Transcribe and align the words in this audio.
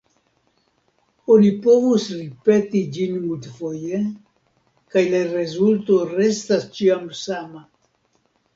Oni 1.33 1.51
povus 1.65 2.07
ripeti 2.21 2.81
ĝin 2.95 3.13
multfoje, 3.27 4.01
kaj 4.95 5.05
la 5.13 5.23
rezulto 5.37 6.01
restas 6.17 6.69
ĉiam 6.81 7.09
sama. 7.25 7.67